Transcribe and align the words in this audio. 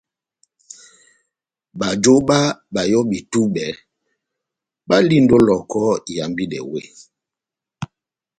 Bajo 1.79 2.13
bá 2.27 2.37
bayɔbi 2.73 3.17
tubɛ 3.31 3.65
balindi 4.87 5.33
ó 5.37 5.39
Lohoko 5.47 5.81
ihambidɛ 6.11 6.59
weh. 6.71 6.89